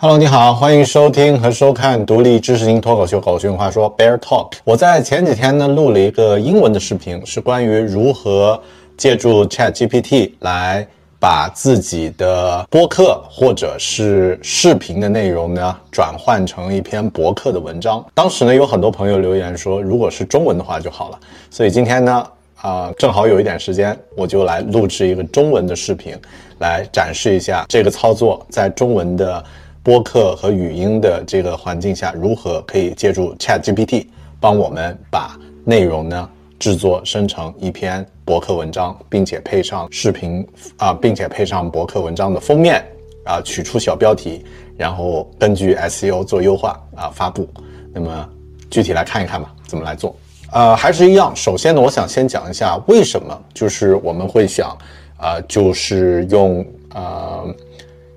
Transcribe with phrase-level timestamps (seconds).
[0.00, 4.52] Hello，你好，欢迎收听和收看独立知识型脱口秀《狗熊话说》Bear Talk。
[4.62, 8.62] 我在前几天呢录了一个英文的视频，是关于如何
[8.96, 10.86] 借助 Chat GPT 来
[11.18, 18.06] 把自己的播客或者是视频的内容呢转换成一篇博客的文章。
[18.14, 21.18] 当时呢有很多朋友留言说，如果是中文的话就好了。
[21.50, 22.24] 所以今天呢，
[22.62, 26.16] 啊，正好有一点时间，我就来录制一个中文的视频，
[26.60, 29.44] 来展示一下这个操作在中文的。
[29.88, 34.04] 播客和语音的这个环境下，如何可以借助 Chat GPT
[34.38, 35.34] 帮我们把
[35.64, 40.46] 内容呢制作生成一篇博客文章，并且配上视频
[40.76, 42.84] 啊，并且配上博客文章的封面
[43.24, 44.44] 啊，取出小标题，
[44.76, 47.48] 然后根据 SEO 做优化啊发布。
[47.90, 48.28] 那么
[48.68, 50.14] 具体来看一看吧，怎么来做？
[50.52, 54.76] 呃，还是一样，首先呢，我想先讲一下为什么就是我们会想
[55.16, 56.62] 啊，就是用
[56.92, 57.42] 呃。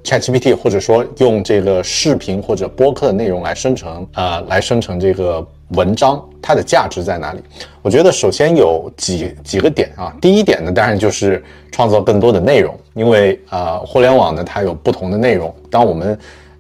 [0.04, 7.40] ChatGPT 或者说用这个视频或者播客的内容来生成，呃，来生成这个文章，它的价值在哪里？
[7.82, 10.14] 我觉得首先有几几个点啊。
[10.22, 15.54] 第一点呢，当然就是创造更多的内容，因为呃，互联网呢它有不同的内容。
[15.70, 16.18] 当我们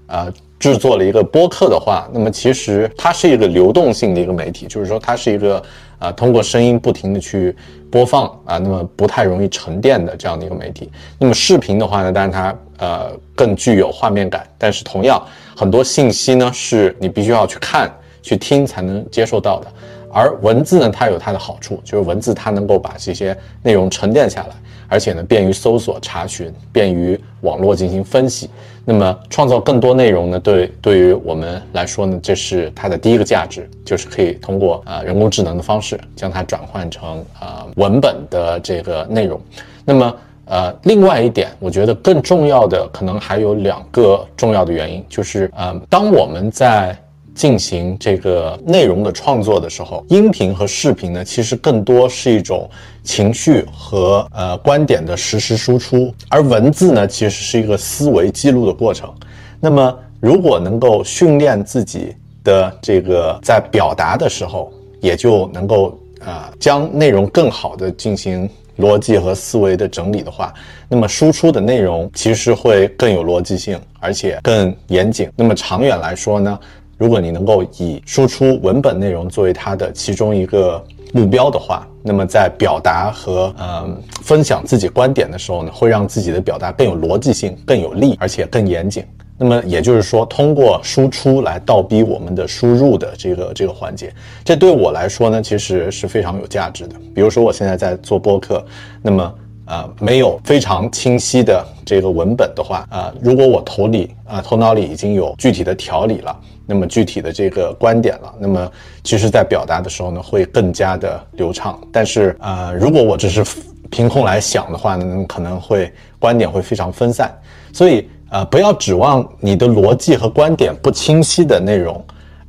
[0.07, 5.61] 呃制作了一个播客的话，那么其实它是一个流动性的一个媒体，就是说它是一个。
[6.01, 7.55] 啊，通过声音不停的去
[7.91, 10.89] 播放啊，那么不太容易沉淀的这样的一个媒体。
[11.19, 15.23] 那么视频的话呢，当然它呃更具有画面感，但是同样
[15.55, 17.87] 很多信息呢是你必须要去看、
[18.23, 19.67] 去听才能接受到的。
[20.11, 24.55] 而文字呢，它有它的好处，就是文字它能够把这些内容沉淀下来。
[24.89, 28.49] 而且呢，便于搜索查询，便于网络进行分析。
[28.83, 30.39] 那么，创造更多内容呢？
[30.39, 39.39] 对，对于我们来说呢，这是它的第一个价值，就是可以通过啊人工智能的方式将它转换成啊文本的这个内容。
[39.85, 40.15] 那么，
[40.45, 46.97] 呃，另外一点，我觉得更重要的可能还有两个重要的原因，就是呃，当我们在
[47.41, 52.69] 进行这个内容的创作的时候，音频和视频呢，其实更多是一种
[53.03, 59.11] 情绪和呃观点的实时输出，而文字呢，其实是一个思维记录的过程。
[59.59, 70.53] 那么，如果能够训练自己的这个在表达的时候，也就能够啊将内容更好的进行逻辑和思维的整理的话，
[70.87, 75.27] 那么输出的内容其实会更有逻辑性，而且更严谨。
[75.35, 76.59] 那么长远来说呢？
[77.01, 80.79] 如果你能够以输出文本内容作为它的其中一个
[81.11, 83.89] 目标的话，那么在表达和呃
[84.21, 89.03] 分享自己观点的时候呢，会让自己的表达更有逻辑性、更有力，而且更严谨。
[89.35, 94.13] 那么也就是说，通过输出来倒逼我们的输入的这个这个环节，
[94.45, 96.95] 这对我来说呢，其实是非常有价值的。
[97.15, 98.63] 比如说，我现在在做播客，
[99.01, 99.35] 那么
[99.65, 106.39] 呃没有非常清晰的这个文本的话，啊，如果我头里啊头脑里已经有具体的条理了。
[106.71, 108.71] 那么具体的这个观点了，那么
[109.03, 111.77] 其实，在表达的时候呢，会更加的流畅。
[111.91, 113.43] 但是，呃，如果我只是
[113.89, 117.29] 凭空来想的话呢，可能会观点会非常分散。
[117.73, 122.01] 所以，呃，不要指望你的逻辑和观点不清晰的内容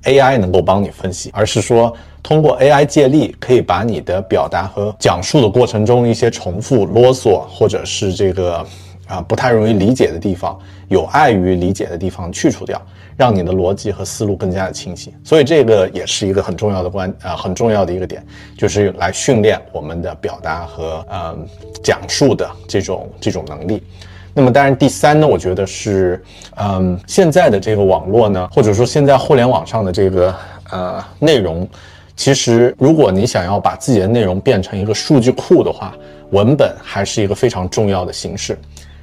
[0.04, 8.64] ，AI 能够帮你分析，而是说，通过 AI 借力，可以把你的表达和讲述的过程中一些重复、啰嗦，或者是这个
[9.08, 10.56] 啊不太容易理解的地方，
[10.86, 12.80] 有碍于理解的地方去除掉。
[13.16, 18.24] 让你的逻辑和思路更加的清晰，所以这个也是一个很重要的关啊，很重要的一个点，
[18.56, 21.36] 就是来训练我们的表达和呃
[21.82, 23.82] 讲述的这种这种能力。
[24.34, 26.22] 那么当然，第三呢，我觉得是
[26.56, 30.34] 嗯，现在的这个网络呢，或者说现在互联网上的这个
[30.70, 31.68] 呃内容，
[32.16, 35.94] 其实如果你想要把自己的内容变成一个数据库的话，
[36.30, 38.58] 文本还是一个非常重要的形式。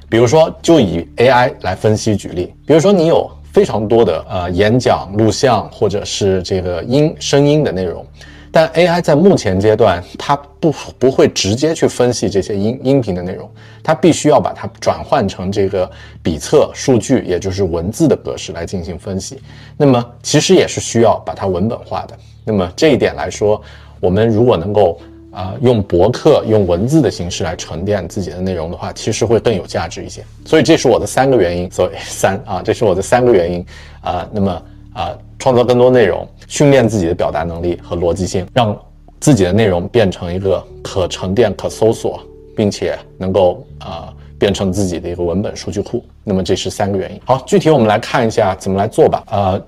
[0.08, 3.30] 比如说，就以 AI 来分析举例，比如说你有。
[3.52, 8.06] 非常多的呃演讲录像或者是这个音声音的内容，
[8.52, 13.50] 但 AI 在目前阶段它不不会直接去分析这些音音频的内容，
[13.82, 15.90] 它必须要把它转换成这个
[16.22, 19.40] 比测数据，也就是文字的格式来进行分析。
[19.76, 22.16] 那么其实也是需要把它文本化的。
[22.44, 23.60] 那么这一点来说，
[24.00, 25.00] 我们如果能够。
[25.30, 30.24] 啊，用博客用文字的形式来沉淀自己的内容的话，其实会更有价值一些。
[30.44, 33.64] 所以这是我的三个原因，所以三啊，这是我的三个原因
[34.00, 34.28] 啊。
[34.32, 34.62] 那么
[34.92, 38.76] 啊，创造更多内容，训练自己的表达能力和逻辑性，让
[39.20, 42.20] 自己的内容变成一个可沉淀、可搜索，
[42.56, 44.12] 并且能够啊。
[44.40, 47.20] 变成自己的一个文本数据库，那么这是三个原因。
[47.26, 49.22] 好，具体我们来看一下怎么来做吧。
[49.30, 49.62] 呃，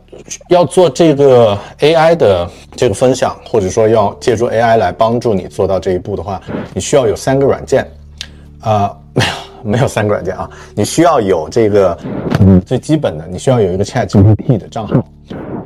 [0.48, 6.40] 要做这个 AI 的这个分享，或者说要借助 AI 来帮助你做到这一步的话，
[6.72, 7.86] 你需要有三个软件。
[8.60, 11.98] 啊，没 有没有三个软件啊，你需要有这个，
[12.38, 15.04] 嗯，最基本的，你需要有一个 Chat GPT 的账号，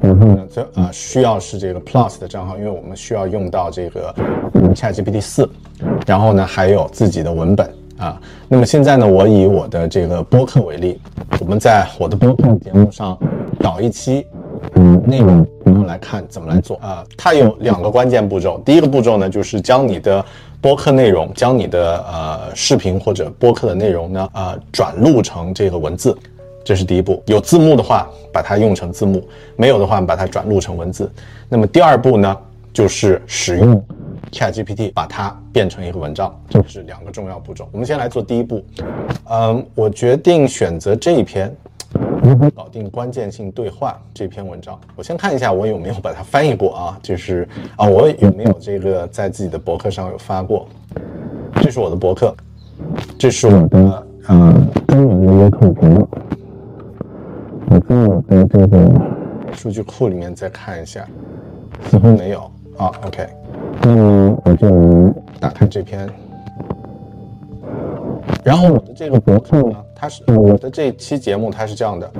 [0.00, 4.14] 然后呢，这啊需要是这个 Plus 的账号，因为我们需要用到这个
[4.74, 5.46] Chat GPT 四，
[6.06, 8.20] 然后呢还有自己的文本啊。
[8.48, 11.00] 那么现在呢，我以我的这个播客为例，
[11.40, 13.18] 我们在我的播客节目上
[13.60, 14.26] 导一期。
[14.74, 17.04] 嗯，内容我们来看怎么来做啊？
[17.16, 18.60] 它有两个关键步骤。
[18.64, 20.24] 第一个步骤呢，就是将你的
[20.60, 26.16] 播客内容，将你的呃视频或者播客的内容呢，呃转录成这个文字，
[26.64, 27.22] 这是第一步。
[27.26, 29.20] 有字幕的话，把它用成字幕；
[29.56, 31.10] 没有的话，把它转录成文字。
[31.48, 32.36] 那么第二步呢，
[32.72, 33.82] 就是使用
[34.32, 36.34] ChatGPT 把它变成一个文章。
[36.48, 37.68] 这是两个重要步骤。
[37.72, 38.64] 我们先来做第一步。
[39.30, 41.54] 嗯，我决定选择这一篇。
[42.22, 44.78] 如何搞定关键性对话这篇文章？
[44.96, 50.66] 我先看一下我有没有把它翻译过啊，就是啊，我有没有这个在自己的博客上有发过？
[51.62, 52.34] 这是我的博客，
[53.16, 56.08] 这是我的呃中文的约课节目。
[57.70, 58.90] 我在我的这个
[59.54, 61.06] 数据库里面再看一下，
[61.88, 62.90] 似乎没有啊。
[63.06, 63.26] OK，
[63.82, 66.08] 那么我就打开这篇。
[68.42, 72.10] 然后我的这个博客呢，它是我的这期节目，它是这样的，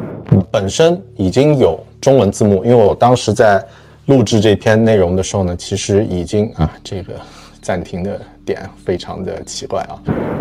[0.51, 3.65] 本身已经有中文字幕，因为我当时在
[4.07, 7.13] 录制这篇内容的时候呢，其实已经啊，这个
[7.63, 9.99] 暂停的点非常的奇怪啊，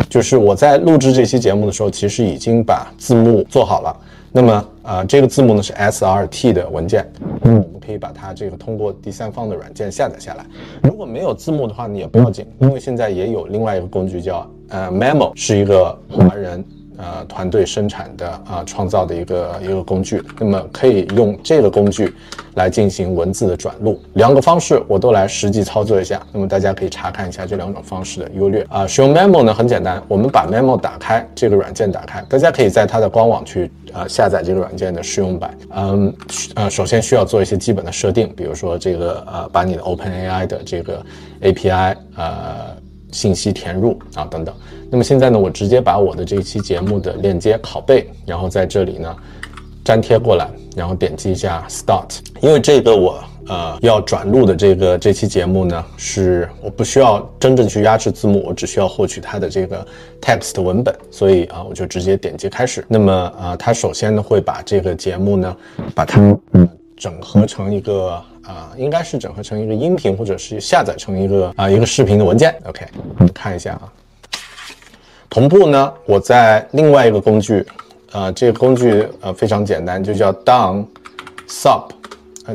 [0.09, 3.95] 就是我在录制这期节目的时候，其实已经把字幕做好了。
[4.31, 7.05] 那么，啊，这个字幕呢是 SRT 的文件，
[7.41, 10.45] 嗯我们可以把它这个通过第三方的软件下载下来。
[10.83, 16.63] 如果没有字幕的话，呢也不要紧，因为现在也有另外一个工具叫呃 Memo，是一个华人。
[16.97, 22.13] 呃，团队生产的啊，创造的一个一个工具，那么可以用这个工具
[22.55, 24.01] 来进行文字的转录。
[24.13, 28.87] 两个方式我都来实际操作一下，那么大家可以查看一下这两种方式的优劣啊。
[28.87, 35.57] 使用 Memo 呢很简单，我们把 Memo 打开，这个软件打开，大家可以在它的官网去呃下载这个软件的试用版。
[35.75, 36.13] 嗯，
[36.55, 41.05] 呃，首先需要做一些基本的设定，比如说这个呃，把你的 OpenAI 的这个
[41.41, 42.84] API 呃。
[43.15, 44.53] 信息填入啊等等，
[44.89, 49.15] 那么现在呢，我直接把我的这一期节目的链接拷贝，然后在这里呢
[49.85, 52.19] 粘贴过来，然后点击一下 Start。
[52.41, 59.87] 因为这个我呃要转录的这个这期节目呢，是我不需要真正去压制字幕，我只需要获取它的这个
[60.21, 62.83] text 文本，所以啊我就直接点击开始。
[62.89, 65.55] 那么啊，它首先呢会把这个节目呢
[65.95, 66.19] 把它
[66.51, 66.67] 嗯
[66.97, 68.21] 整合成一个。
[68.45, 72.55] 啊，应该是整合成一个音频，或者是下载成一个啊一个视频的文件。
[72.65, 72.85] OK，
[73.17, 73.91] 我们看一下啊。
[75.31, 77.65] 同步呢，我在另外一个工具，
[78.11, 80.85] 呃，这个工具呃非常简单，就叫 Down
[81.47, 81.89] Sub，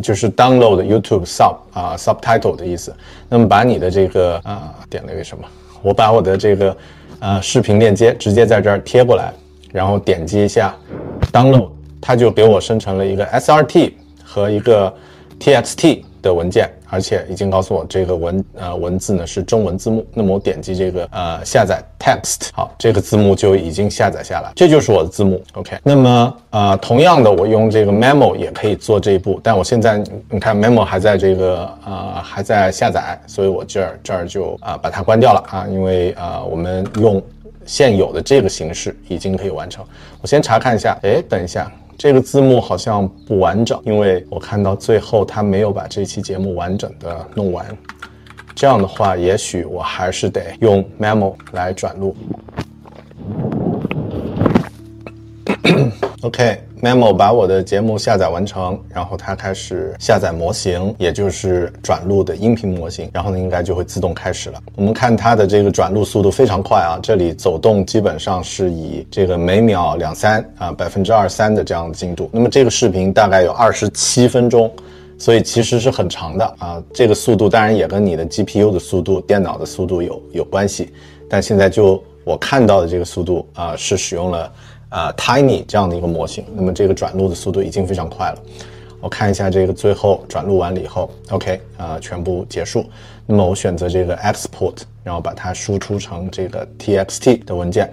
[0.01, 2.95] 就是 Download YouTube Sub 啊 Subtitle 的意思。
[3.29, 5.45] 那么把你的这个啊点了一个什么？
[5.83, 6.77] 我把我的这个
[7.19, 9.33] 呃视频链接直接在这儿贴过来，
[9.73, 10.73] 然后点击一下
[11.33, 11.69] Download，
[12.01, 13.95] 它就给我生成了一个 SRT
[14.31, 14.95] 和一个。
[15.43, 20.07] txt 的文件，而且已经告诉我这个文呃文字呢是中文字幕。
[20.13, 25.43] 那么我点击这个呃下载 text，好，这个字幕就已经下载下来，这就是我的字幕。
[25.55, 37.23] OK，那么呃同样的，我用这个 memo 也可以做这一步，但我现在你看 memo 还在这个呃还在下载，所以我这儿这儿就啊把它关掉了啊，因为啊我们用
[37.65, 39.83] 现有的这个形式已经可以完成。
[40.21, 41.73] 我先查看一下，哎，等一下。
[42.03, 47.77] 这个字幕好像不完整，因为我看到最后他没有把这期节目完整的弄完。
[48.55, 52.17] 这样的话，也许我还是得用 Memo 来转录。
[56.23, 64.59] OK Memo 把我的节目下载完成，然后它开始下载模型，也就是转录的音频模型，然后呢，应该就会自动开始了。
[64.77, 72.31] 我们看它的这个转录速度非常快啊，这里走动基本上是以这个每秒两三啊百分之二三的这样的进度。
[72.33, 74.73] 那么这个视频大概有二十七分钟，
[75.19, 76.83] 所以其实是很长的啊。
[76.95, 80.91] 这个速度当然也跟你的 GPU 的速度、电脑的速度有有关系，
[81.29, 84.51] 但现在就我看到的这个速度啊，是使用了。
[84.91, 88.39] 啊，Tiny 这样的一个模型，那么这个转录的速度已经非常快了。
[89.01, 92.85] 我看一下这个最后转录完了以后，OK，啊，全部结束。
[93.25, 97.91] 那么我选择这个 Export，然后把它输出成这个 TXT 的文件，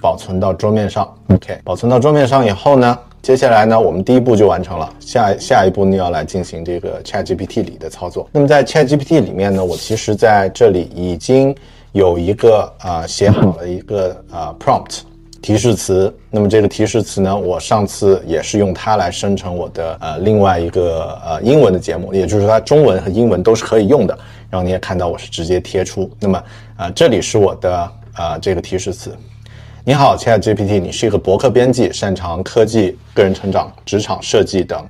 [0.00, 1.14] 保存到桌面上。
[1.28, 4.90] OK，保存到桌面上以后呢，接下来呢，我们第一步就完成了。
[4.98, 8.26] 下下一步呢，要来进行这个 ChatGPT 里的操作。
[8.32, 11.54] 那么在 ChatGPT 里面呢，我其实在这里已经
[11.92, 15.00] 有一个啊写好了一个啊 prompt。
[15.42, 24.18] 提示词，那么这个提示词呢，我上次也是用它来生成我的呃另外一个呃英文的节目，也就是它中文和英文都是可以用的。
[24.50, 26.42] 然后你也看到我是直接贴出，那么
[26.76, 29.16] 呃这里是我的呃这个提示词。
[29.82, 34.84] 你好亲爱的 GPT，你是一个博客编辑，擅长科技、个人成长、职场设计等。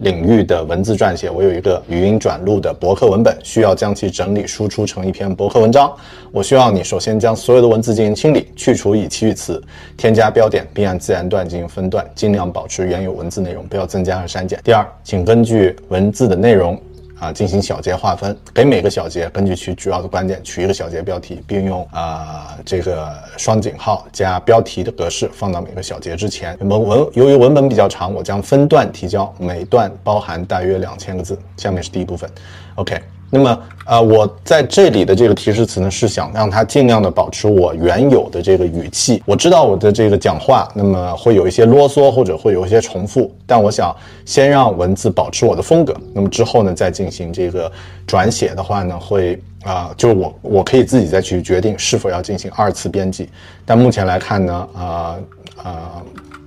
[0.00, 1.30] 领域的文字撰写。
[1.30, 5.90] 我有一个语音转录的博客文本，需要将其整理输出成一篇博客文章。
[6.30, 9.62] 我需要你首先将所有的文字进行清理，去除已期语词，
[9.96, 14.60] 添加标点，并按自然段进行分段，尽量保持原有文字内容，不要增加和删减。
[14.62, 16.80] 第二，请根据文字的内容。
[17.20, 26.58] 啊，进行小节划分，给每个小节根据其主要的观点取一个小节标题，并用啊这个双井号加标题的格式放到每个小节之前。
[26.60, 31.38] 文文由于文本比较长，我将分段提交，每段包含大约两千个字。
[31.58, 32.28] 下面是第一部分
[32.76, 32.98] ，OK。
[33.32, 39.22] 那么，呃，我在这里的这个提示词呢，是想让它尽量的保持我原有的这个语气。
[39.24, 43.94] 我知道我的这个讲话，那么会有一些啰嗦或者会有一些重复，但我想
[44.24, 45.94] 先让文字保持我的风格。
[46.12, 47.70] 那么之后呢，再进行这个
[48.04, 53.28] 转写的话呢，会啊，就是我我可以自己再去决定是否要进行二次编辑。
[53.64, 55.18] 但目前来看呢，呃
[55.62, 55.72] 呃，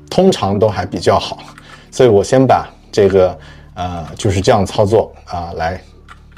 [0.09, 1.37] 通常都还比较好，
[1.89, 3.39] 所以我先把这个
[3.75, 5.79] 呃就是这样操作啊来。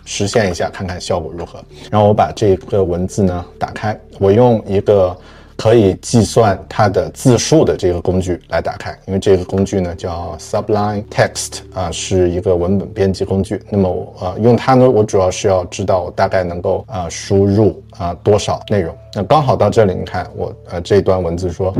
[0.05, 1.59] 实现一下，看看效果如何。
[1.91, 5.17] 然后我把这个文字呢打开，我用一个
[5.57, 13.61] 可以计算它的字数的这个工具来打开，因为这个工具呢叫 Sublime Text 啊，是一个文本编辑工具。
[13.69, 18.95] 那么呃用它呢，我主要是要知道我大概能够啊输入啊多少内容。
[19.13, 21.73] 那刚好到这里，你看我呃这段文字说，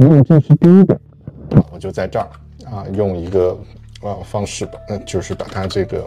[0.00, 0.98] 因为这是第一个，
[1.72, 2.28] 我就在这儿
[2.64, 3.58] 啊用一个
[4.02, 6.02] 呃方式吧，那就是把它这个。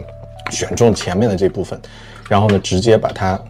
[0.50, 1.80] 选中前面的这部分，
[2.28, 3.40] 然后呢，直接把它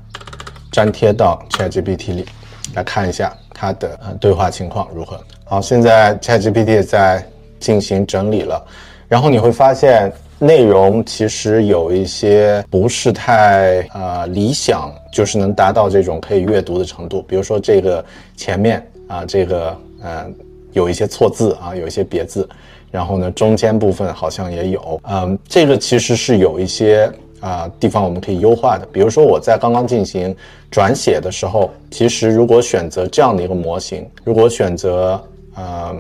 [0.73, 2.27] 粘贴到 ChatGPT 里，
[2.75, 5.21] 来看一下它的呃对话情况如何。
[5.45, 7.25] 好，现在 ChatGPT 在
[7.59, 8.65] 进行整理了，
[9.09, 17.23] 然后你会发现内容其实有一些不是太呃理想，就是能达到这种可以阅读的程度。
[17.23, 18.05] 比如说这个
[18.37, 20.27] 前面啊，这个呃
[20.73, 22.49] 有一些错字啊，有一些别字。
[22.91, 28.87] 然后呢，中间部分好像也有，嗯，这个其实是有一些啊地方我们可以优化的。
[28.93, 30.35] 比如说我在刚刚进行
[30.71, 35.23] 转写的时候，其实如果选择这样的一个模型，如果选择
[35.55, 35.97] 呃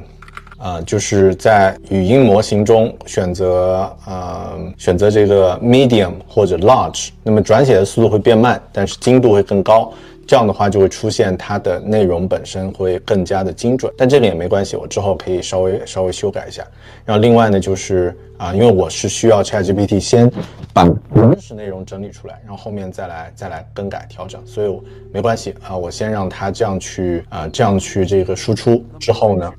[0.63, 9.91] 呃，就是在语音模型中选择呃选择这个 medium 或者 large，那么转写的速度会变慢，但是精度会更高。
[10.31, 16.65] 这样的话就会出现它的内容本身会更加的精准，但这个也没关系，我之后可以稍微稍微修改一下。
[17.05, 20.31] 然后另外呢，就是啊，因为我是需要 ChatGPT 先
[20.73, 24.81] 把原始内容整理出来，然后后面再来再来更改调整，所以
[25.13, 29.53] 没关系啊，我先让它这样去啊这样去这个输出之后呢，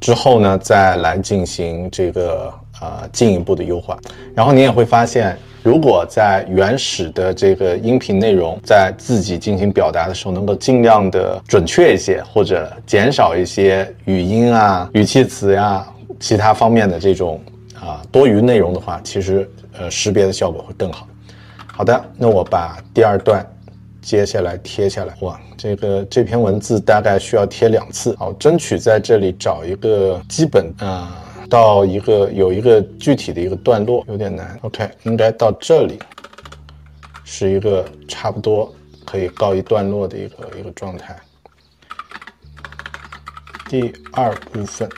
[0.00, 3.96] 之后呢再来进行这个呃进一步的优化，
[4.34, 5.38] 然后你也会发现。
[5.62, 15.84] 如果在原始的这个音频内容在自己进行表达的时候，能够尽量的准确一些，或者减少一些语音啊、语气词呀、
[16.20, 17.40] 其他方面的这种
[17.74, 21.08] 啊多余内容的话，其实呃识别的效果会更好。
[21.66, 23.44] 好的，那我把第二段
[24.00, 25.12] 接下来贴下来。
[25.20, 28.14] 哇，这个这篇文字大概需要贴两次。
[28.16, 31.22] 好，争取在这里找一个基本啊。
[31.48, 35.98] 到一个有一个具体的一个段落有点难，OK，应该到这里
[37.24, 38.74] 是一个差不多
[39.04, 41.16] 可以告一段落的一个一个状态。
[43.68, 44.88] 第二部分，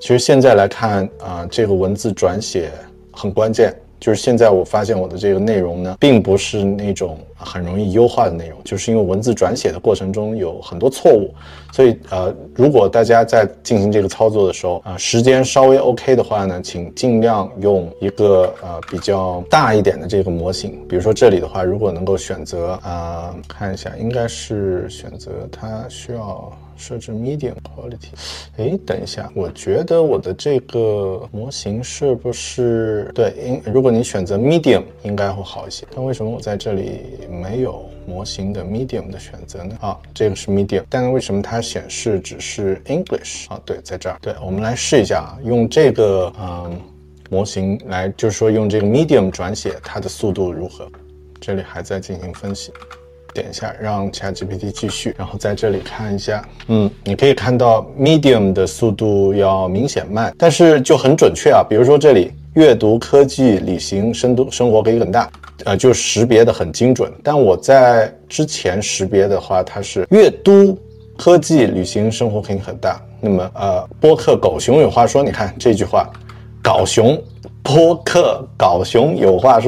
[0.00, 2.72] 其实现在来看啊，这个文字转写
[3.12, 3.74] 很关键。
[4.00, 11.34] 就是现在我发现我的这个内容呢，并不是那种很容易优化的内容，就是因为文字转写的过程中有很多错误，
[11.72, 26.52] 所以呃，如果大家在进行这个操作的时候啊，时间稍微 OK 的话呢，请尽量用一个呃比较大一点的这个模型，比如说这里的话，如果能够选择啊，看一下，应该是选择它需要。
[26.78, 28.08] 设置 medium quality，
[28.56, 33.34] 哎，等一下，我觉得我的这个模型是不是对？
[33.44, 35.86] 应如果你选择 medium，应该会好一些。
[35.94, 39.76] 但为什么我在这里没有模型的 medium 的选择呢？
[39.80, 43.50] 啊，这个是 medium，但是为什么它显示只是 English？
[43.50, 44.16] 啊，对，在这儿。
[44.22, 46.80] 对，我们来试一下啊，用这个嗯
[47.28, 50.88] 模型来，就是说用这个 medium 转写，它的速度如何？
[51.40, 52.72] 这里还在进行分析。
[53.34, 61.64] 点一下，让 ChatGPT 继续，然后在这里看一下，嗯，你可以看到 Medium 的速度要明显慢，但是就很准确啊。
[61.68, 65.30] 比如说这里阅读、科技、旅行、深度生活可以很大，
[65.64, 67.12] 呃，就识别的很精准。
[67.22, 70.76] 但我在之前识别的话，它是阅读、
[71.16, 73.00] 科技、旅行、生活可以很大。
[73.20, 76.08] 那么呃，播客狗熊有话说，你看这句话，
[76.62, 77.20] 搞熊
[77.62, 79.67] 播客搞熊有话说。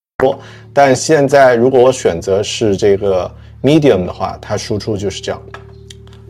[0.21, 0.39] 多
[0.73, 3.29] 但现在如果我选择是这个
[3.61, 5.41] medium 的话，它输出就是这样。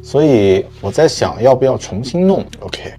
[0.01, 2.91] 所以我在想，要不要重新弄？OK，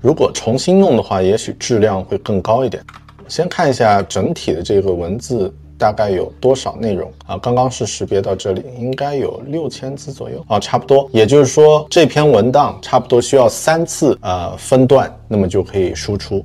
[0.00, 2.82] 如果重新弄的话，也许质量会更高一点。
[3.26, 7.36] 先看一下整体的这个文字大概有多少内容啊？
[7.38, 11.08] 刚刚是识别到这里，应该有六千字左右啊，差不多。
[11.12, 16.44] 也就是说，这篇文档差不多需要三次呃分段，那么就可以输出。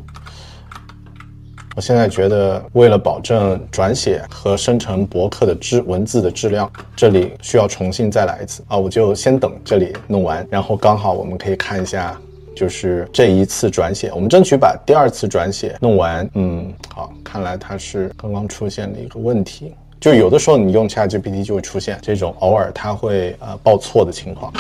[1.75, 8.77] 我现在觉得，为了保证转写和生成博客的质文字的质量，这里需要重新再来一次啊！
[8.77, 12.17] 我就先等这里弄完，然后刚好我们可以看一下，
[12.55, 16.25] 就是这一次转写，我们争取把第二次转写弄完。
[16.35, 24.53] 嗯，好，看来它是刚刚出现了一个问题，就有的时候你用 ChatGPT 就会出现这种偶尔它会呃报错的情况。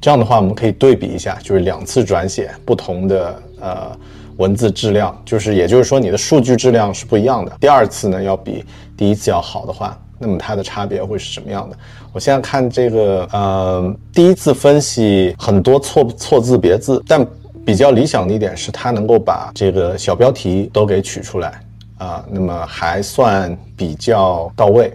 [0.00, 3.98] 这样的话，我们可以对比一下，就是两次转写不同的呃。
[4.36, 7.52] 文字质量就是，也就是说你的数据质量是不一样的。
[7.60, 8.64] 第二次呢，要比
[8.96, 11.76] 第一次要好的话，那么它的差别会是什么样的？
[12.12, 17.26] 我现在看这个，呃，第一次分析很多错错字别字，但
[17.64, 21.60] 比较理想的一点是它能够把这个小标题都给取出来
[21.98, 24.92] 啊，那么还算比较到位。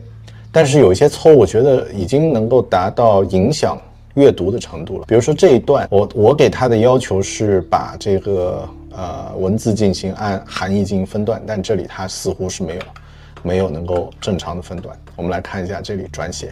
[0.51, 3.77] 但是有一些错误，我觉得已经能够达到影响
[4.15, 5.05] 阅读的程度了。
[5.07, 8.67] 比如说这一段，我我给他的要求是把这个。
[8.91, 12.81] 呃，文字进行按含义进行分段，但这里它似乎是没有，
[13.43, 14.97] 没有能够正常的分段。
[15.15, 16.51] 我们来看一下这里转写，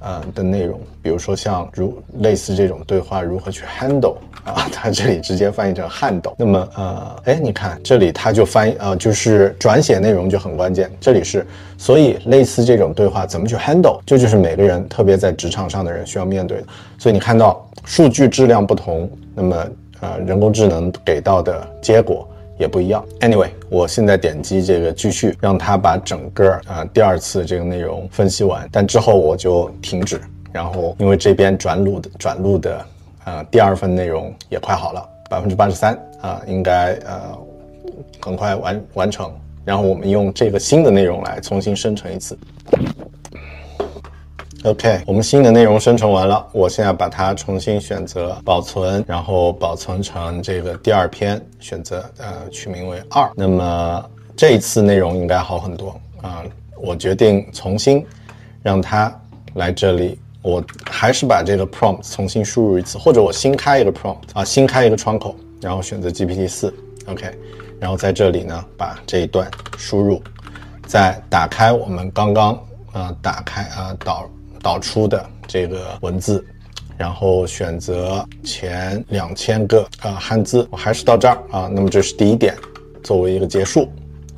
[0.00, 6.34] 呃的内容，比如说像如类似这种对话如何去 handle 啊， 它这里直接翻译成撼斗。
[6.38, 10.90] 那么呃，哎，你看这里它就翻译呃，就是转写内容就很关键。
[11.00, 11.46] 这里是，
[11.78, 16.66] 所以类似这种对话怎么去 handle，这就是每个人特别在职场上的人需要面对的。
[16.98, 19.66] 所以你看到数据质量不同，那么。
[20.00, 22.28] 呃，人工智能给到的结果
[22.58, 23.04] 也不一样。
[23.20, 30.20] Anyway，我现在点击这个继续，让它把整个呃第二次这个内容分析完，但之后我就停止。
[30.52, 32.86] 然后因为这边转录的转录的
[33.24, 37.38] 呃第二份内容也快好了，百分之八十三啊，应该呃
[38.20, 39.30] 很快完完成。
[39.64, 42.38] 然后我们用这个新的内容来重新生成一次。
[44.66, 53.30] OK，我们新的内容生成完了，我现在把它重新选择保存，然后保存成这个第二篇，选择呃取名为二。
[53.36, 56.42] 那么这一次内容应该好很多啊，
[56.82, 58.04] 我决定重新
[58.60, 59.16] 让它
[59.54, 66.74] 来这里，我还是把这个 prompt 重新输入一次，或者我新开一个 prompt 啊，新开一个窗口，然后选择 GPT 四
[67.06, 67.30] ，OK，
[67.78, 69.48] 然后在这里呢把这一段
[69.78, 70.20] 输入，
[70.88, 72.60] 再打开我们刚刚
[72.94, 74.28] 呃打开啊导
[74.62, 76.44] 导出的这个文字。
[76.98, 81.70] 然后选择前两千个啊汉字，我还是到这儿啊。
[81.70, 82.54] 那么这是第一点，
[83.02, 83.86] 作为一个结束，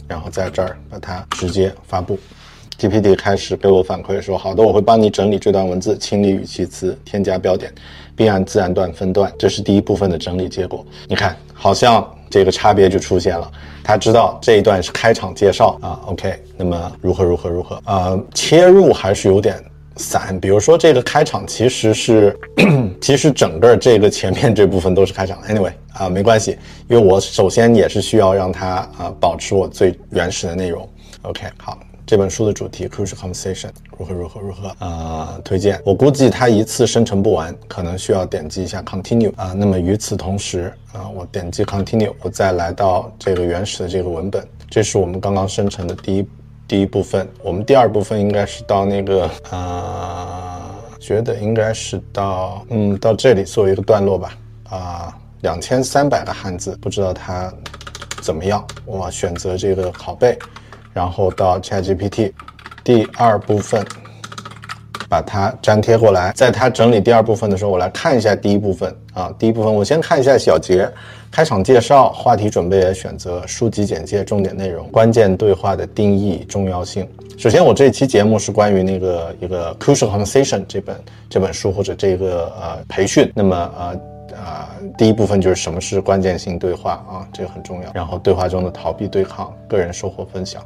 [0.09, 2.19] 然后在这儿把它直接发布。
[2.77, 7.73] GPT 开始给我反馈说：“好的，我会帮你整理这段文字，清理语气词，添加标点，
[8.17, 10.85] 并按自然段分段。”这是第一部分的整理结果。
[11.07, 13.49] 你看，好像这个差别就出现了。
[13.85, 16.01] 他知道这一段是开场介绍啊。
[16.07, 17.81] OK，那么如何如何如何？
[17.85, 19.65] 呃，切入还是有点。
[19.99, 22.39] 散，比如说这个开场其实是，
[23.01, 25.39] 其实整个这个前面这部分都是开场。
[25.49, 26.57] Anyway 啊，没关系，
[26.89, 30.89] 因为我首先也是需要让它啊保持我最原始的内容。
[31.23, 35.41] OK，好，这本书的主题 Crucial Conversation 如何如何如何啊？
[35.45, 39.53] 推荐，我估计它一次生成不完，可能需要点击一下 Continue 啊。
[39.57, 46.25] 那么与此同时啊，我点击 Continue，我再来到这个原始的这个文本，这是我们刚刚生成的第一。
[46.69, 54.35] 第一部分，我们第二部分应该是到那个啊，觉得应该是到嗯到这里做一个段落吧
[54.69, 57.51] 啊，两千三百个汉字，不知道它
[58.21, 58.63] 怎么样。
[58.85, 60.39] 我选择这个拷贝，
[60.93, 62.35] 然后到 ChatGPT，
[62.85, 63.83] 第二部分
[65.09, 70.89] 把它粘贴过来，在它整理第二部分的时候，我来看一下第一部分啊，第一部分我先看一下小结。
[71.31, 77.07] 开场介绍、话题准备、选择、书籍简介、重点内容、关键对话的定义、重要性。
[77.37, 80.97] 首先，我这期节目是关于那个一个 Crucial Conversation 这本
[81.29, 83.31] 这本书或者这个呃培训。
[83.35, 84.18] 那么呃。
[84.39, 87.91] 啊，第一部分就是什么是关键性对话啊，这个很重要。
[87.93, 90.63] 然后对话中的逃避对抗，个人收获分享，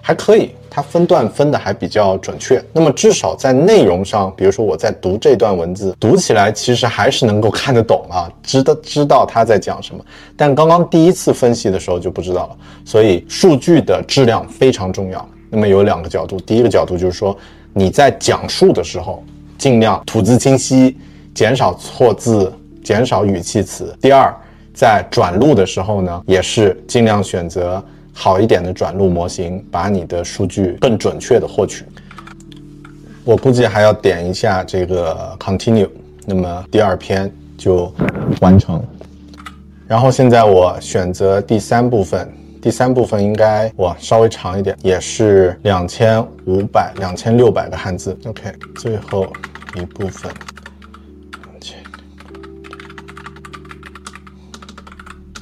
[0.00, 2.64] 还可以，它分段分的还比较准确。
[2.72, 10.02] 那么至少在内容上，比如说我在读这段文字，读起来其实还是能够看得懂啊，知道知道他在讲什么。
[10.36, 15.28] 但刚刚第一次分析的时候就不知道了，所以数据的质量非常重要。
[15.50, 17.36] 那么有两个角度，第一个角度就是说
[17.74, 19.22] 你在讲述的时候，
[19.58, 20.96] 尽量吐字清晰，
[21.34, 22.50] 减少错字。
[22.90, 23.96] 减少语气词。
[24.00, 24.34] 第二，
[24.74, 27.80] 在转录的时候呢，也是尽量选择
[28.12, 31.84] 好一点的转录模型，把你的数据更准确的获取。
[33.22, 35.88] 我估计还要点一下这个 continue，
[36.26, 37.94] 那么第二篇就
[38.40, 38.82] 完成。
[39.86, 42.28] 然后现在我选择第三部分，
[42.60, 48.18] 第三部分应该我稍微长一点，也是两千五百、两千六百个汉字。
[48.26, 49.28] OK，最后
[49.76, 50.28] 一部分。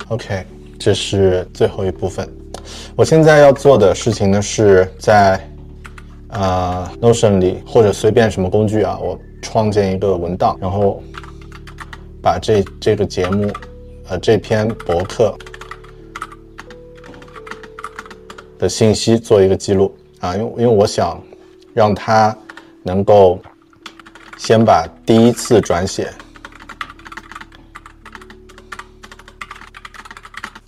[0.08, 0.42] OK，
[0.78, 2.26] 这是最后一部分。
[2.96, 5.38] 我现在要做的事情呢，是在
[6.28, 11.02] 啊 Notion 里或者随便什么工具啊，我创建一个文档，然后
[12.22, 13.52] 把这这个节目，
[14.08, 15.36] 呃，这篇博客
[18.58, 21.22] 的信息做一个记录啊，因为因为我想
[21.74, 22.34] 让它
[22.82, 23.38] 能够
[24.38, 26.10] 先把第一次转写。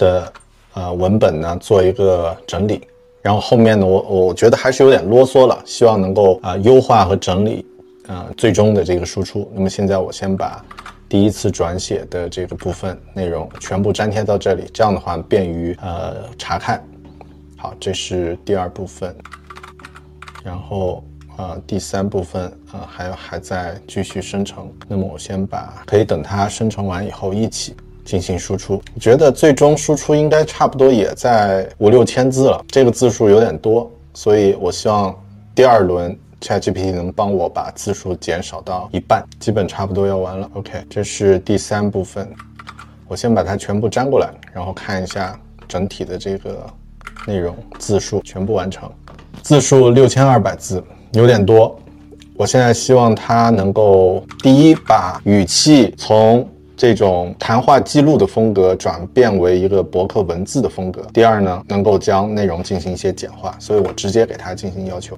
[0.00, 0.32] 的
[0.72, 2.80] 呃文本呢做一个整理，
[3.20, 7.66] 然后后面呢我我觉得还是有点啰嗦了，希望能够啊优化和整理
[8.08, 9.50] 啊最终的这个输出。
[9.54, 10.64] 那么现在我先把
[11.06, 16.82] 第一次转写的这个部分内容全部粘贴到这里，这样的话便于呃查看。
[17.58, 19.14] 好，这是第二部分，
[20.42, 21.04] 然后
[21.36, 24.72] 呃第三部分啊还还在继续生成。
[24.88, 27.74] 那么我先把可以等它生成完以后一起。
[28.10, 35.14] 进行输出，我觉得最终输出应该差不多也在五六千字了，这个字数有点多，所以我希望
[35.54, 40.50] 第二轮 ChatGPT 能帮我把字数减少到一半，基本差不多要完了。
[40.54, 42.28] OK，这是第三部分，
[43.06, 46.66] 我先把它全部粘过来，然后看一下整体的这个
[47.28, 48.90] 内容字数全部完成，
[49.40, 51.78] 字数六千二百字，有点多。
[52.34, 56.44] 我现在希望它能够第一把语气从。
[56.80, 61.02] 这种谈话记录的风格转变为一个博客文字的风格。
[61.12, 65.14] 第二呢，能够将内容进行一些简化，所以我直接给它进行要求。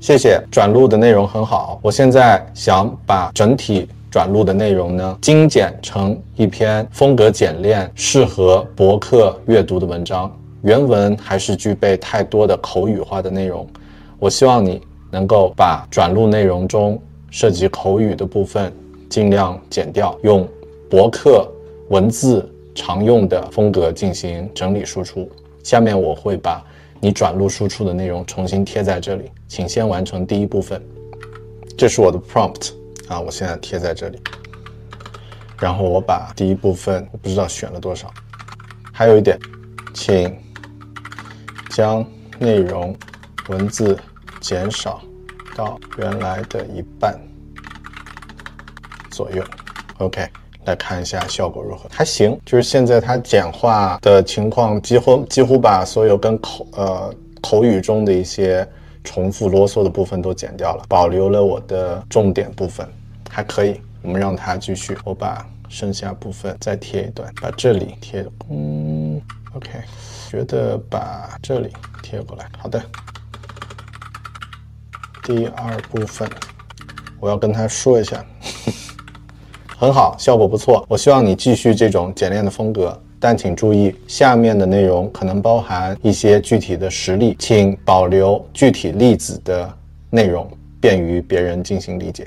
[0.00, 1.80] 谢谢，转录的内容很好。
[1.82, 10.30] 我现在想把整体转录的内容呢精简成一篇风格简练、适合博客阅读的文章。
[10.62, 13.66] 原文还是具备太多的口语化的内容。
[14.20, 16.96] 我希望你能够把转录内容中
[17.32, 18.72] 涉及口语的部分
[19.08, 20.48] 尽量减掉，用。
[20.90, 21.48] 博客
[21.88, 25.30] 文字常用的风格进行整理输出。
[25.62, 26.60] 下面我会把
[27.00, 30.82] 你转录输出的内容重新贴在这里，请先完成第一部分。
[31.78, 32.72] 这是我的 prompt
[33.06, 34.20] 啊，我现在贴在这里。
[35.60, 38.12] 然后我把第一部分，我不知道选了多少。
[38.92, 39.38] 还有一点，
[39.94, 40.36] 请
[41.70, 42.04] 将
[42.38, 42.96] 内容
[43.48, 43.96] 文字
[44.40, 45.00] 减少
[45.54, 47.16] 到原来的一半
[49.10, 49.44] 左右。
[49.98, 50.26] OK，
[50.64, 51.88] 来看一下效果如何？
[51.90, 58.66] 还行，就是现在它简化的情况，几乎几乎把所有跟口呃口语中的一些
[59.04, 62.86] 重复啰嗦的部分都剪掉了，保留了我的重点部分，
[63.28, 63.80] 还可以。
[64.02, 65.46] 我们让它继续，我把。
[65.72, 69.22] 剩下部分再贴一段，把这里贴，嗯
[69.54, 69.70] ，OK，
[70.28, 72.82] 觉得把这里贴过来，好的。
[75.22, 76.28] 第二部分，
[77.20, 78.26] 我要跟他说一下，
[79.80, 80.84] 很好，效果不错。
[80.86, 89.66] 我希望你继续这种简练的风格，但请注意，下面的内容可能包含一些具体的实例，请保留具体例子的
[90.10, 90.46] 内容，
[90.82, 92.26] 便于别人进行理解。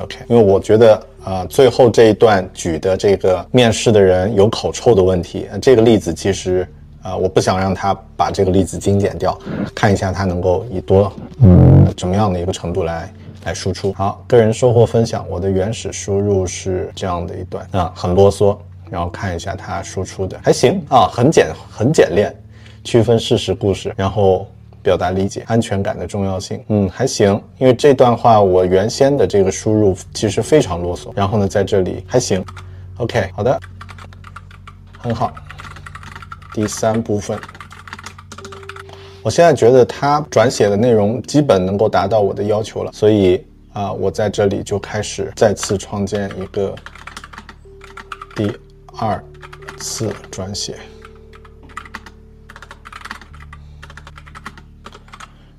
[0.00, 6.66] OK，因为我觉得啊，最后这一段举的这个面试的人有口臭的问题，这个例子其实
[7.00, 9.38] 啊，我不想让他把这个例子精简掉，
[9.72, 13.08] 看一下他能够以多嗯怎么样的一个程度来
[13.48, 13.92] 来输出。
[13.94, 18.56] 好，个人收获分享，我的原始输入是这样的一段啊，很啰嗦，
[18.90, 22.34] 然后看一下他输出的还行啊，很简很简练，
[22.84, 24.46] 区分事实故事，然后。
[24.80, 32.42] 表达理解安全感的重要性，嗯，还行，因为这段话我原先的这个输入其实非常啰嗦，然后呢，在这里还行
[32.96, 33.60] ，OK，好的，
[34.96, 35.34] 很好。
[36.54, 37.38] 第三部分，
[39.22, 46.74] 我现在觉得他转写的内容基本能够达到我的要求了，所以啊，我在这里就开始再次创建一个
[48.34, 48.50] 第
[48.98, 49.22] 二
[49.76, 50.76] 次转写。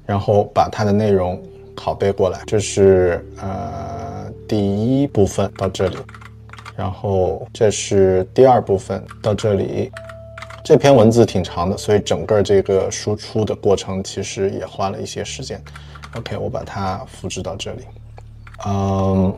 [0.06, 1.40] 然后把它的内容
[1.76, 5.98] 拷贝过来，这是呃第一部分到这里，
[6.76, 9.92] 然后这是第二部分到这里。
[10.70, 15.60] 这篇文字挺长的，所以整个这个输出的过程其实也花了一些时间。
[16.16, 17.80] OK，我把它复制到这里。
[18.68, 19.36] 嗯，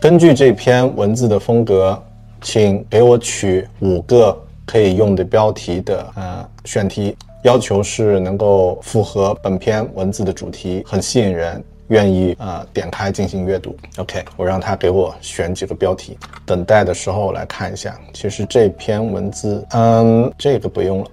[0.00, 2.02] 根据这篇文字的风格，
[2.40, 7.14] 请给我取五个可以用的标题的呃选题。
[7.44, 13.76] 要求是能够符合本篇文字的主题，很吸引人，愿意呃点开进行阅读。
[13.98, 17.98] OK，我让他给我选几个标题，等待的时候来看一下。
[18.14, 21.10] 其实这篇文字，嗯，这个不用了。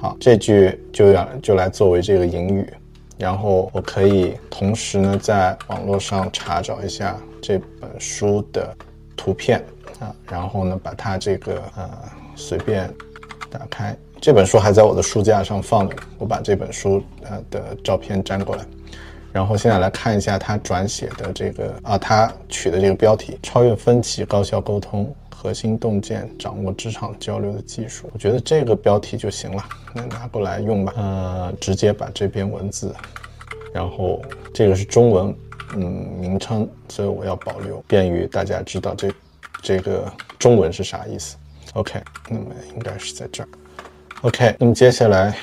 [0.00, 2.70] 好，这句就要就来作为这个引语，
[3.18, 8.76] 然后我可以同时呢在网络上查找一下这本书的
[9.16, 9.64] 图片
[9.98, 11.90] 啊，然后呢把它这个呃
[12.36, 12.92] 随便
[13.50, 13.96] 打开。
[14.26, 18.66] 这本书还在我的书架上放着，我把这本书呃的照片粘过来，
[19.32, 28.10] 然后现在来看一下他转写的这个啊，他取的这个标题：超越分歧，高效沟通，核心洞见，掌握职场交流的技术。
[28.12, 30.92] 我觉得这个标题就行了，那拿过来用吧。
[30.96, 32.92] 呃，直接把这篇文字，
[33.72, 34.20] 然后
[34.52, 35.32] 这个是中文
[35.76, 35.84] 嗯
[36.18, 39.08] 名称，所以我要保留，便于大家知道这
[39.62, 41.36] 这个中文是啥意思。
[41.74, 43.48] OK，那么应该是在这儿。
[44.22, 45.36] OK，那么接下来，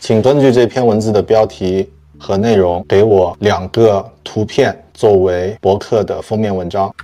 [0.00, 6.94] 请根据这篇文字的标题和内容，给我两个图片作为博客的封面文章。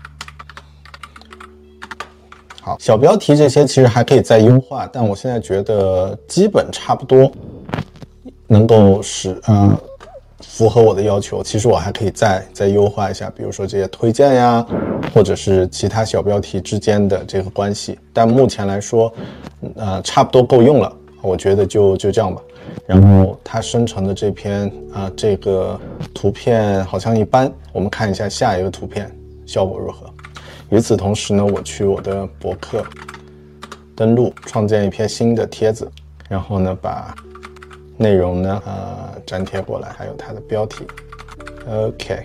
[2.63, 7.31] 好，小标题这些其实还可以再优化，但我现在觉得基本差不多，
[8.47, 9.77] 能够使嗯
[10.43, 11.43] 符合我的要求。
[11.43, 14.67] 其实我还可以再再优化一下，比如说这些推荐呀，
[15.15, 17.99] 或者是其他小标题之间的这个关系。
[18.13, 19.13] 但目前来说。
[19.77, 22.41] 呃，差不多够用了，我觉得就就这样吧。
[22.87, 25.79] 然后它生成的这篇啊，这个
[26.15, 30.07] 图片好像一般，我们看一下下一个图片效果如何。
[30.71, 32.83] 与此同时呢，我去我的博客
[33.95, 35.87] 登录，创建一篇新的帖子，
[36.27, 37.15] 然后呢，把
[38.01, 40.87] 内容呢呃粘贴过来，还有它的标题。
[41.71, 42.25] OK，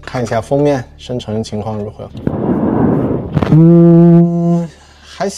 [0.00, 2.08] 看一下封面生成情况如何。
[3.50, 4.68] 嗯。
[5.02, 5.28] 还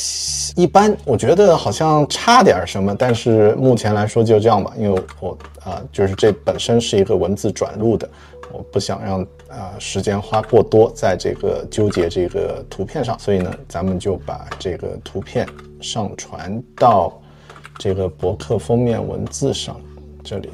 [0.54, 8.08] 一般，我觉得好像差点什么，但是目前来说就这样吧，因为我啊，就是这本身是一个文字转录的，
[8.52, 15.48] 我不想让啊时间花过多在这个纠结这个图片上，所以呢，咱们就把这个图片
[15.80, 17.20] 上传到
[17.82, 19.76] 这个博客封面文字上
[20.22, 20.50] 这里，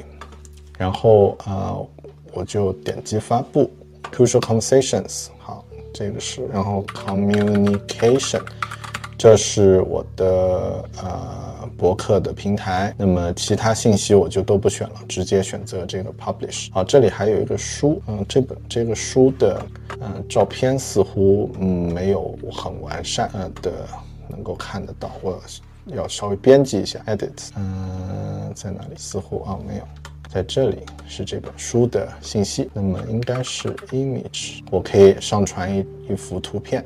[0.79, 1.77] 然后啊，
[2.33, 3.69] 我就点击发布
[4.11, 5.63] ，Crucial Conversations，好，
[5.93, 8.41] 这个是，然后 Communication。
[9.15, 16.69] 这是我的呃博客的平台，那么其他信息我就都不选了，直接选择这个 publish。
[16.71, 19.63] 好，这里还有一个书，嗯，这本这个书的
[20.01, 23.71] 嗯照片似乎嗯没有很完善，呃的
[24.27, 25.39] 能够看得到，我
[25.95, 28.95] 要稍微编辑一下，edit，嗯，在哪里？
[28.97, 29.83] 似乎啊没有。
[30.31, 36.85] 在这里是这本书的信息，那么应该是 image，我可以上传一一幅图片，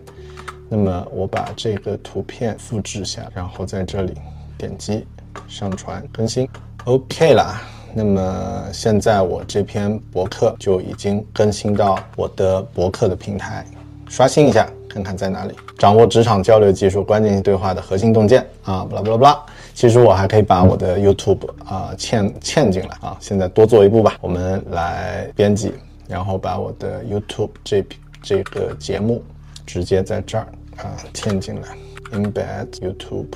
[0.70, 4.14] 那么我把这个图片复制下，然后在这里
[4.58, 5.06] 点击
[5.50, 6.48] 上传更新
[6.86, 7.62] ，OK 啦。
[7.94, 13.66] 那么现在我这篇博客就已经更新到我的博客的平台，
[14.08, 14.68] 刷新一下。
[14.94, 19.46] 看看在哪里，掌握职场交流技术、关键性对话的核心洞见啊，巴拉巴拉巴拉。
[19.74, 23.18] 其实我还可以把我的 YouTube 啊嵌嵌进来啊。
[23.20, 25.74] 现在多做一步吧，我们来编辑，
[26.08, 27.84] 然后把我的 YouTube 这
[28.22, 29.24] 这个节目
[29.66, 30.46] 直接在这儿
[30.78, 31.70] 啊嵌进来
[32.12, 33.34] ，Embed YouTube，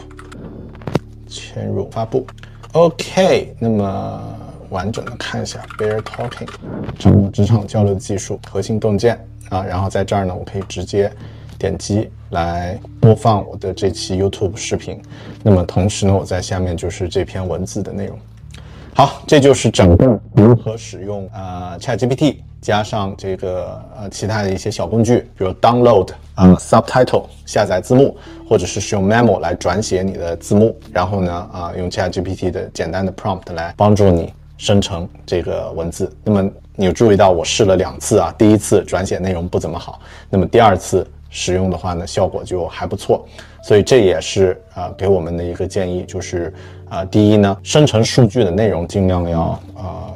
[1.28, 2.28] 嵌入发布。
[2.74, 4.22] OK，那么
[4.70, 6.50] 完整的看一下 Bear Talking，
[7.00, 11.12] 掌握职场交流技术核心洞见啊，然后在这儿呢，我可以直接。
[11.58, 15.02] 点击来播放我的这期 YouTube 视频，
[15.44, 18.18] 那么同时呢，我在下面就是这篇文字的内容。
[18.94, 28.18] 好，这就是整个如何使用呃 ChatGPT 加上这个呃其他的一些小工具，比如 Download 啊 Subtitle 下载字幕，
[28.50, 36.12] 或者是使用 Memo 来转写你的字幕，然后呢啊用 ChatGPT 的简单的 Prompt 来帮助你生成这个文字。
[36.24, 41.08] 那么你注意到我试了两次啊，第一次转写内容不怎么好，那么第二次。
[41.30, 43.26] 使用的话呢，效果就还不错，
[43.64, 46.54] 所以这也是啊给我们的一个建议，就是
[46.90, 49.42] 啊第一呢，生成数据的内容尽量要
[49.76, 50.14] 啊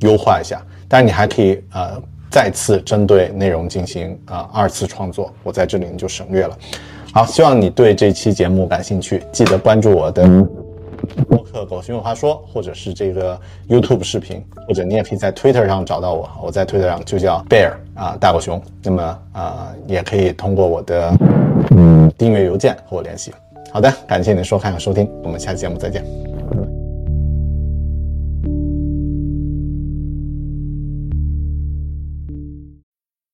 [0.00, 6.58] 优化一下，但是你还可以呃再次针对内容进行啊二次创作，我在这里就省略了。
[7.12, 10.28] 好，希望你对这期节目感兴趣，记得关注我的。
[11.04, 13.38] 播客“狗熊有话说”，或者是这个
[13.68, 16.28] YouTube 视频，或者你也可以在 Twitter 上找到我。
[16.42, 18.60] 我在 Twitter 上就叫 Bear 啊，大狗熊。
[18.82, 21.16] 那么啊，也可以通过我的
[21.70, 23.32] 嗯订阅邮件和我联系。
[23.72, 26.04] 好的，感谢您的收看和收听，我们下期节目再见。